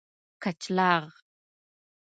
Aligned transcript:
کچلاغ 0.43 1.05